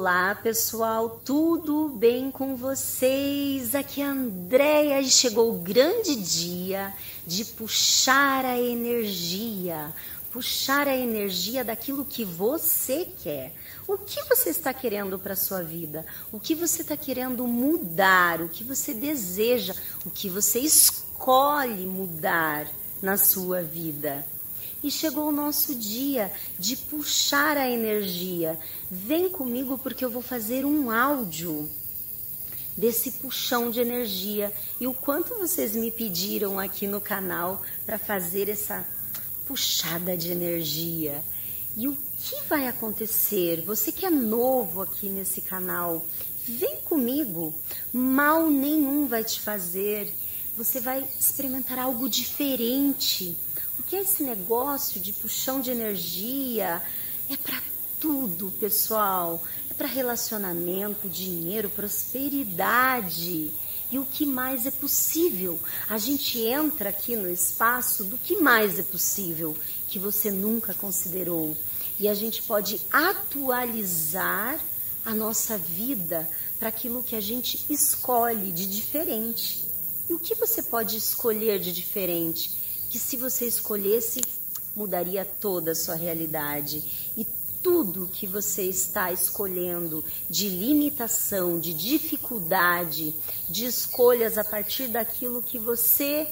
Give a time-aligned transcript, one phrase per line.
[0.00, 3.74] Olá, pessoal, tudo bem com vocês?
[3.74, 6.90] Aqui é a Andréia e chegou o grande dia
[7.26, 9.92] de puxar a energia,
[10.32, 13.52] puxar a energia daquilo que você quer.
[13.86, 16.06] O que você está querendo para sua vida?
[16.32, 18.40] O que você está querendo mudar?
[18.40, 19.74] O que você deseja?
[20.06, 22.66] O que você escolhe mudar
[23.02, 24.24] na sua vida?
[24.82, 28.58] E chegou o nosso dia de puxar a energia.
[28.90, 31.68] Vem comigo porque eu vou fazer um áudio
[32.76, 38.48] desse puxão de energia e o quanto vocês me pediram aqui no canal para fazer
[38.48, 38.86] essa
[39.46, 41.22] puxada de energia.
[41.76, 43.62] E o que vai acontecer?
[43.62, 46.06] Você que é novo aqui nesse canal,
[46.44, 47.54] vem comigo.
[47.92, 50.12] Mal nenhum vai te fazer.
[50.56, 53.36] Você vai experimentar algo diferente
[53.90, 56.80] o que é esse negócio de puxão de energia?
[57.28, 57.60] É para
[57.98, 59.42] tudo, pessoal.
[59.68, 63.52] É para relacionamento, dinheiro, prosperidade.
[63.90, 65.58] E o que mais é possível?
[65.88, 69.56] A gente entra aqui no espaço do que mais é possível
[69.88, 71.56] que você nunca considerou.
[71.98, 74.60] E a gente pode atualizar
[75.04, 79.68] a nossa vida para aquilo que a gente escolhe de diferente.
[80.08, 82.60] E o que você pode escolher de diferente?
[82.90, 84.20] Que se você escolhesse,
[84.74, 87.12] mudaria toda a sua realidade.
[87.16, 87.24] E
[87.62, 93.14] tudo que você está escolhendo de limitação, de dificuldade,
[93.48, 96.28] de escolhas a partir daquilo que você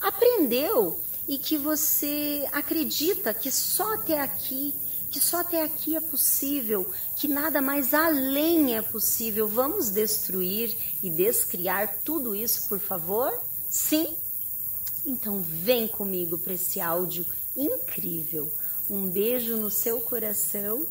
[0.00, 4.74] aprendeu e que você acredita que só até aqui,
[5.10, 9.46] que só até aqui é possível, que nada mais além é possível.
[9.46, 13.32] Vamos destruir e descriar tudo isso, por favor?
[13.68, 14.16] Sim?
[15.04, 17.24] Então vem comigo para esse áudio
[17.56, 18.52] incrível.
[18.88, 20.86] Um beijo no seu coração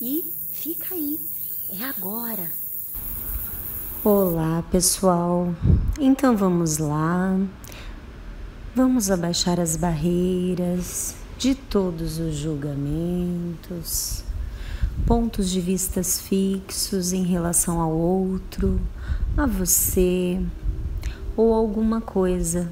[0.00, 1.18] e fica aí.
[1.70, 2.50] É agora.
[4.04, 5.54] Olá, pessoal.
[5.98, 7.38] Então vamos lá.
[8.74, 14.24] Vamos abaixar as barreiras de todos os julgamentos,
[15.06, 18.80] pontos de vistas fixos em relação ao outro,
[19.36, 20.40] a você
[21.36, 22.70] ou alguma coisa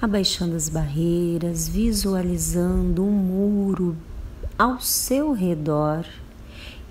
[0.00, 3.96] abaixando as barreiras, visualizando um muro
[4.58, 6.06] ao seu redor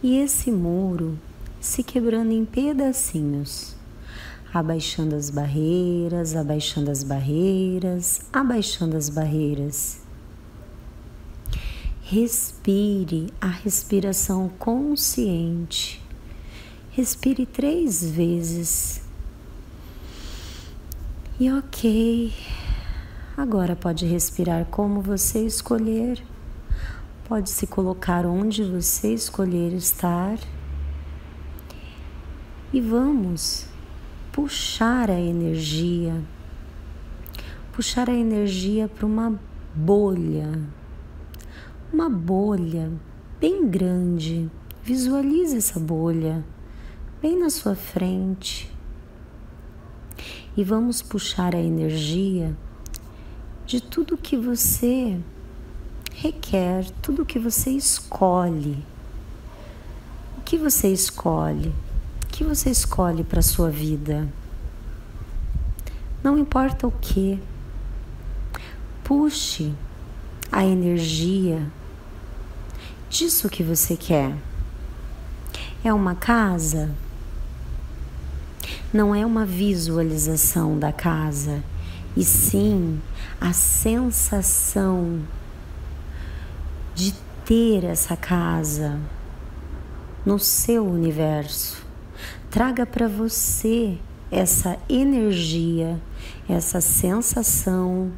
[0.02, 1.18] e esse muro
[1.60, 3.76] se quebrando em pedacinhos,
[4.54, 10.02] abaixando as barreiras, abaixando as barreiras, abaixando as barreiras.
[12.04, 16.00] Respire a respiração consciente.
[16.92, 19.02] Respire três vezes.
[21.40, 22.32] E ok.
[23.38, 26.23] Agora pode respirar como você escolher,
[27.28, 30.40] pode se colocar onde você escolher estar.
[32.72, 33.68] E vamos
[34.31, 36.23] puxar a energia,
[37.73, 39.38] puxar a energia para uma
[39.75, 40.57] bolha,
[41.91, 42.90] uma bolha
[43.38, 44.50] bem grande.
[44.81, 46.41] Visualize essa bolha
[47.22, 48.73] bem na sua frente.
[50.56, 52.56] E vamos puxar a energia
[53.66, 55.20] de tudo que você
[56.14, 58.78] requer, tudo que você escolhe.
[60.38, 61.74] O que você escolhe?
[62.24, 64.28] O que você escolhe para a sua vida?
[66.24, 67.42] Não importa o que.
[69.03, 69.74] Puxe
[70.52, 71.62] a energia
[73.09, 74.36] disso que você quer.
[75.84, 76.92] É uma casa?
[78.94, 81.64] Não é uma visualização da casa
[82.16, 83.02] e sim
[83.40, 85.22] a sensação
[86.94, 89.00] de ter essa casa
[90.26, 91.86] no seu universo.
[92.50, 93.98] Traga para você
[94.31, 96.02] essa energia,
[96.48, 98.12] essa sensação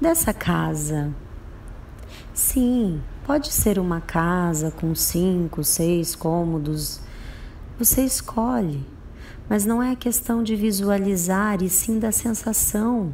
[0.00, 1.14] dessa casa.
[2.34, 7.00] Sim, pode ser uma casa com cinco, seis cômodos.
[7.78, 8.84] Você escolhe
[9.50, 13.12] mas não é a questão de visualizar, e sim da sensação.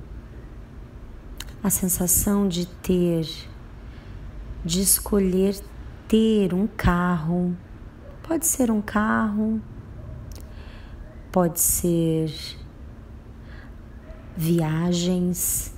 [1.63, 3.27] A sensação de ter,
[4.63, 5.59] de escolher
[6.07, 7.57] ter um carro.
[8.23, 9.63] Pode ser um carro,
[11.33, 12.31] pode ser
[14.37, 15.75] viagens,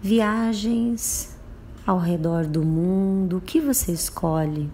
[0.00, 1.36] viagens
[1.86, 4.70] ao redor do mundo, o que você escolhe?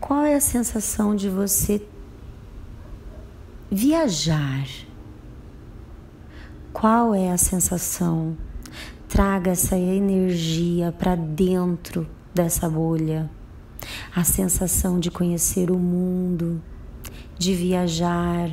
[0.00, 1.86] Qual é a sensação de você
[3.70, 4.66] viajar.
[6.72, 8.36] Qual é a sensação?
[9.08, 13.30] Traga essa energia para dentro dessa bolha.
[14.14, 16.62] a sensação de conhecer o mundo,
[17.38, 18.50] de viajar,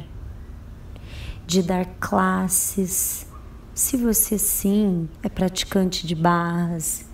[1.47, 3.25] de dar classes.
[3.73, 7.05] Se você sim é praticante de barras,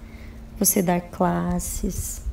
[0.57, 2.23] você dar classes.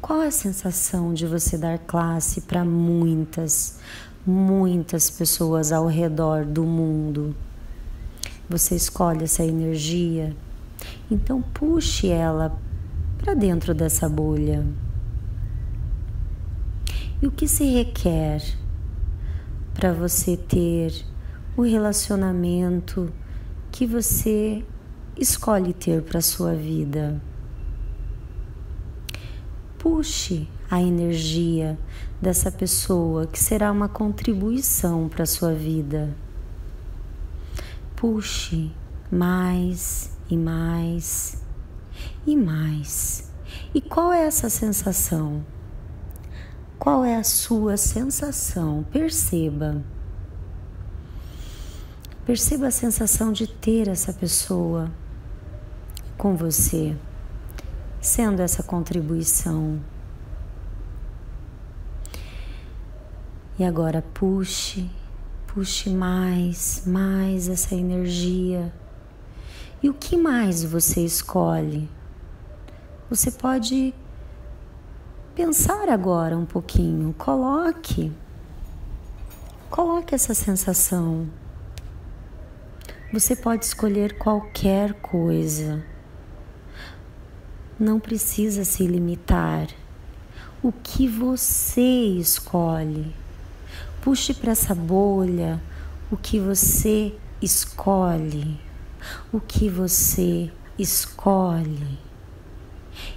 [0.00, 3.78] Qual a sensação de você dar classe para muitas,
[4.26, 7.34] muitas pessoas ao redor do mundo?
[8.48, 10.36] Você escolhe essa energia,
[11.10, 12.56] então puxe ela
[13.18, 14.66] para dentro dessa bolha.
[17.20, 18.42] E o que se requer
[19.74, 20.92] para você ter
[21.56, 23.12] o relacionamento
[23.70, 24.64] que você
[25.16, 27.20] escolhe ter para sua vida?
[29.82, 31.76] Puxe a energia
[32.20, 36.14] dessa pessoa que será uma contribuição para a sua vida.
[37.96, 38.70] Puxe
[39.10, 41.42] mais e mais
[42.24, 43.28] e mais.
[43.74, 45.44] E qual é essa sensação?
[46.78, 48.86] Qual é a sua sensação?
[48.92, 49.82] Perceba.
[52.24, 54.88] Perceba a sensação de ter essa pessoa
[56.16, 56.96] com você
[58.02, 59.80] sendo essa contribuição.
[63.56, 64.90] E agora puxe,
[65.46, 68.72] puxe mais, mais essa energia.
[69.80, 71.88] E o que mais você escolhe?
[73.08, 73.94] Você pode
[75.36, 78.12] pensar agora um pouquinho, coloque,
[79.70, 81.28] coloque essa sensação.
[83.12, 85.91] Você pode escolher qualquer coisa
[87.82, 89.66] não precisa se limitar.
[90.62, 93.12] O que você escolhe?
[94.00, 95.60] Puxe para essa bolha
[96.10, 97.12] o que você
[97.42, 98.56] escolhe.
[99.32, 101.98] O que você escolhe.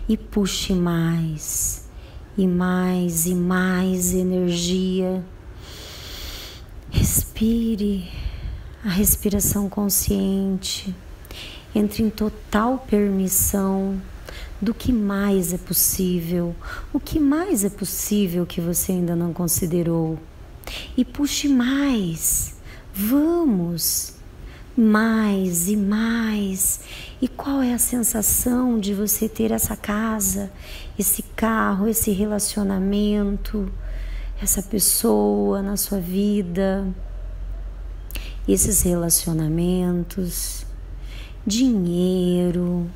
[0.09, 1.87] E puxe mais,
[2.35, 5.23] e mais, e mais energia.
[6.89, 8.09] Respire
[8.83, 10.95] a respiração consciente.
[11.75, 14.01] Entre em total permissão
[14.65, 16.55] do que mais é possível,
[16.91, 20.17] o que mais é possível que você ainda não considerou.
[20.97, 22.55] E puxe mais,
[22.91, 24.15] vamos,
[24.75, 26.79] mais e mais.
[27.21, 30.51] E qual é a sensação de você ter essa casa,
[30.97, 33.71] esse carro, esse relacionamento,
[34.41, 36.87] essa pessoa na sua vida,
[38.47, 40.65] esses relacionamentos,
[41.45, 42.89] dinheiro,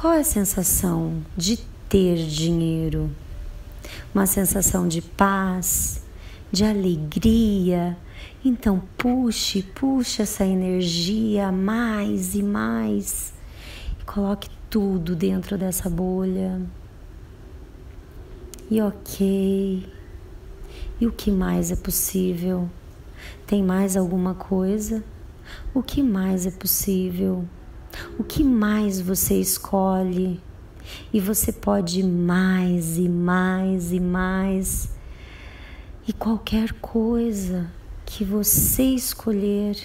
[0.00, 3.10] qual é a sensação de ter dinheiro?
[4.14, 6.02] Uma sensação de paz,
[6.50, 7.98] de alegria.
[8.42, 13.34] Então puxe, puxe essa energia mais e mais
[14.00, 16.62] e coloque tudo dentro dessa bolha.
[18.70, 19.86] E ok.
[20.98, 22.70] E o que mais é possível?
[23.46, 25.04] Tem mais alguma coisa?
[25.74, 27.44] O que mais é possível?
[28.18, 30.40] O que mais você escolhe?
[31.12, 34.90] E você pode mais e mais e mais.
[36.06, 37.70] E qualquer coisa
[38.04, 39.76] que você escolher.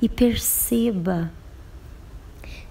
[0.00, 1.32] E perceba,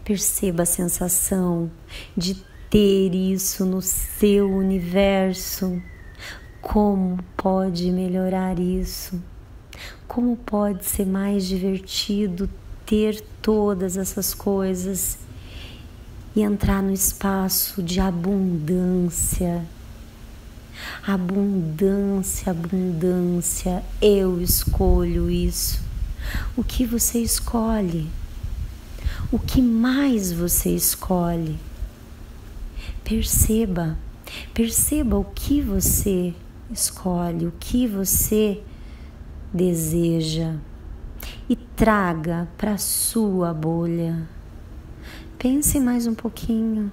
[0.04, 1.72] perceba a sensação
[2.16, 2.36] de
[2.70, 5.82] ter isso no seu universo.
[6.62, 9.22] Como pode melhorar isso?
[10.08, 12.50] Como pode ser mais divertido
[12.92, 15.18] ter todas essas coisas
[16.36, 19.66] e entrar no espaço de abundância.
[21.08, 25.82] Abundância, abundância, eu escolho isso.
[26.58, 28.10] O que você escolhe?
[29.32, 31.58] O que mais você escolhe?
[33.06, 33.98] Perceba,
[34.54, 36.34] perceba o que você
[36.70, 38.62] escolhe, o que você
[39.54, 40.56] deseja
[41.50, 44.30] e traga para sua bolha.
[45.40, 46.92] Pense mais um pouquinho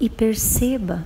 [0.00, 1.04] e perceba.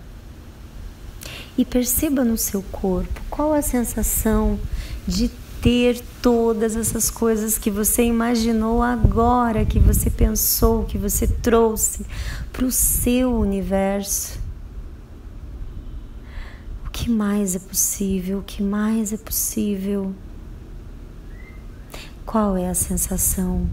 [1.57, 4.61] E perceba no seu corpo qual a sensação
[5.09, 5.31] de
[5.63, 12.05] ter todas essas coisas que você imaginou agora, que você pensou, que você trouxe
[12.53, 14.39] para o seu universo.
[16.87, 18.41] O que mais é possível?
[18.41, 20.15] O que mais é possível?
[22.31, 23.67] Qual é a sensação?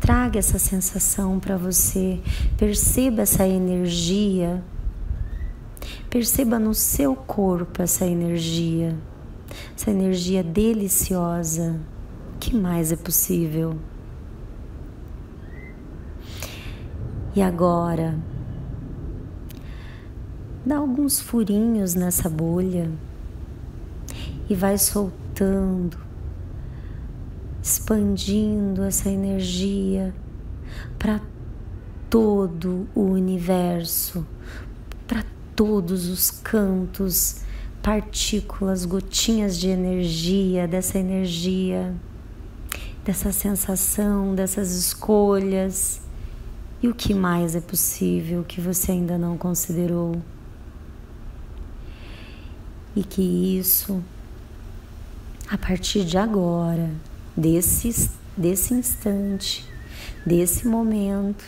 [0.00, 2.20] Traga essa sensação para você,
[2.58, 4.60] perceba essa energia,
[6.10, 8.98] perceba no seu corpo essa energia,
[9.76, 11.78] essa energia deliciosa.
[12.34, 13.78] O que mais é possível?
[17.36, 18.18] E agora,
[20.66, 22.90] dá alguns furinhos nessa bolha
[24.50, 26.01] e vai soltando,
[27.62, 30.12] expandindo essa energia
[30.98, 31.20] para
[32.10, 34.26] todo o universo,
[35.06, 37.42] para todos os cantos,
[37.80, 41.94] partículas, gotinhas de energia, dessa energia,
[43.04, 46.00] dessa sensação, dessas escolhas.
[46.82, 50.20] E o que mais é possível que você ainda não considerou?
[52.94, 53.22] E que
[53.58, 54.02] isso,
[55.48, 56.90] a partir de agora,
[57.36, 59.68] desse, desse instante,
[60.24, 61.44] desse momento,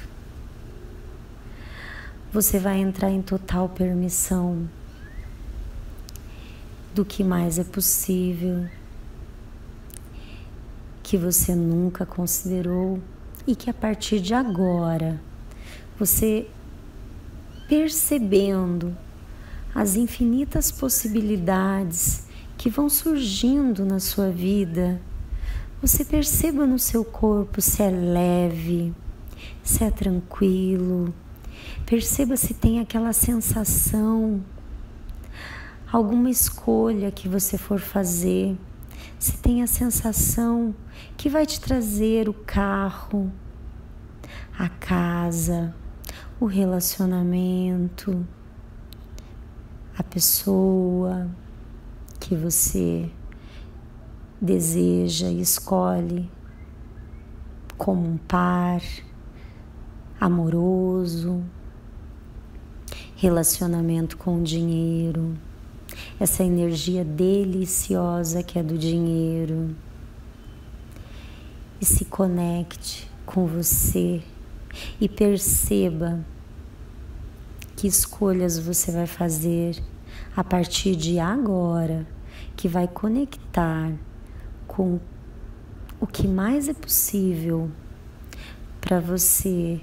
[2.33, 4.69] você vai entrar em total permissão
[6.95, 8.67] do que mais é possível,
[11.03, 13.01] que você nunca considerou
[13.47, 15.21] e que a partir de agora
[15.99, 16.49] você
[17.69, 18.97] percebendo
[19.75, 22.25] as infinitas possibilidades
[22.57, 25.01] que vão surgindo na sua vida,
[25.87, 28.95] você perceba no seu corpo se é leve,
[29.63, 31.13] se é tranquilo,
[31.87, 34.43] Perceba se tem aquela sensação,
[35.93, 38.57] alguma escolha que você for fazer,
[39.19, 40.75] se tem a sensação
[41.17, 43.31] que vai te trazer o carro,
[44.59, 45.75] a casa,
[46.41, 48.27] o relacionamento,
[49.97, 51.29] a pessoa
[52.19, 53.11] que você
[54.45, 56.31] deseja e escolhe
[57.79, 58.83] como um par
[60.21, 61.43] amoroso,
[63.17, 65.35] relacionamento com o dinheiro,
[66.21, 69.75] essa energia deliciosa que é do dinheiro.
[71.81, 74.23] E se conecte com você
[75.01, 76.25] e perceba
[77.77, 79.83] que escolhas você vai fazer
[80.37, 82.07] a partir de agora
[82.57, 83.93] que vai conectar
[84.75, 84.99] com
[86.01, 87.71] o que mais é possível
[88.81, 89.81] para você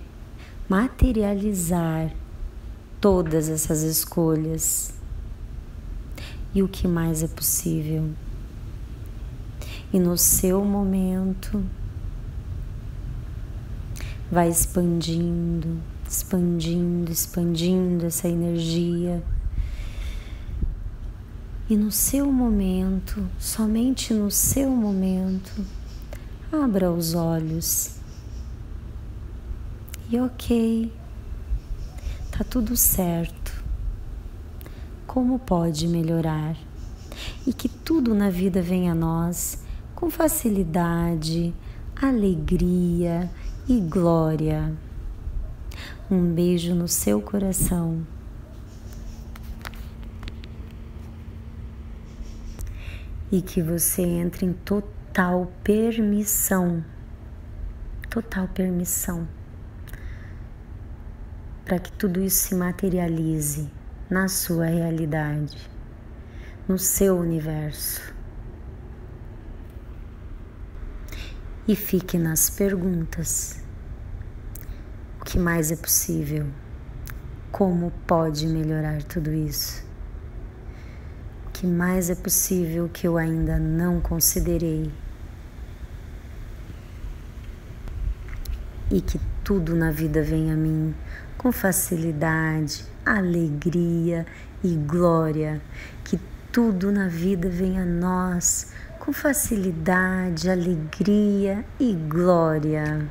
[0.67, 2.13] materializar
[2.99, 4.93] todas essas escolhas
[6.53, 8.09] e o que mais é possível.
[9.93, 11.63] E no seu momento,
[14.29, 19.23] vai expandindo, expandindo, expandindo essa energia.
[21.69, 25.65] E no seu momento, somente no seu momento,
[26.51, 28.01] abra os olhos
[30.11, 30.91] e ok,
[32.31, 33.63] tá tudo certo.
[35.07, 36.57] Como pode melhorar?
[37.47, 39.63] E que tudo na vida venha a nós
[39.95, 41.53] com facilidade,
[41.95, 43.31] alegria
[43.69, 44.73] e glória.
[46.09, 48.05] Um beijo no seu coração.
[53.31, 56.83] E que você entre em total permissão.
[58.09, 59.27] Total permissão
[61.71, 63.71] para que tudo isso se materialize
[64.09, 65.57] na sua realidade,
[66.67, 68.13] no seu universo.
[71.65, 73.63] E fique nas perguntas:
[75.21, 76.47] o que mais é possível?
[77.53, 79.81] Como pode melhorar tudo isso?
[81.61, 84.91] Que mais é possível que eu ainda não considerei?
[88.89, 90.95] E que tudo na vida venha a mim
[91.37, 94.25] com facilidade, alegria
[94.63, 95.61] e glória.
[96.03, 96.19] Que
[96.51, 103.07] tudo na vida venha a nós com facilidade, alegria e glória.